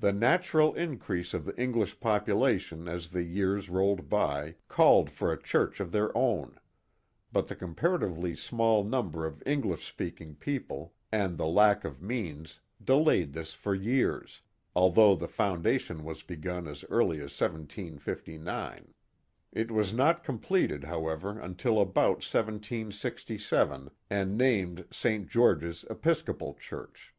The 0.00 0.12
natural 0.12 0.74
increase 0.74 1.32
of 1.32 1.44
the 1.44 1.56
English 1.56 2.00
population 2.00 2.88
as 2.88 3.10
the 3.10 3.22
years 3.22 3.70
rolled 3.70 4.08
by. 4.08 4.56
called 4.66 5.12
for 5.12 5.32
a 5.32 5.40
church 5.40 5.78
of 5.78 5.92
their 5.92 6.10
own, 6.18 6.58
but 7.30 7.46
the 7.46 7.54
com 7.54 7.76
paratively 7.76 8.36
small 8.36 8.82
number 8.82 9.24
of 9.24 9.44
English 9.46 9.86
speaking 9.86 10.34
people, 10.34 10.92
and 11.12 11.38
the 11.38 11.46
lack 11.46 11.84
of 11.84 12.02
means, 12.02 12.58
delayed 12.82 13.32
this 13.32 13.52
for 13.52 13.76
years, 13.76 14.40
although 14.74 15.14
the 15.14 15.28
foundation 15.28 16.02
was 16.02 16.24
begun 16.24 16.66
as 16.66 16.84
early 16.90 17.18
as 17.18 17.30
1759. 17.40 18.92
It 19.52 19.70
was 19.70 19.94
not 19.94 20.24
completed, 20.24 20.82
however, 20.82 21.38
until 21.38 21.80
about 21.80 22.26
1767, 22.28 23.92
and 24.10 24.36
named 24.36 24.84
St. 24.90 25.28
George's 25.28 25.84
Episcopal 25.88 26.54
Church. 26.54 27.14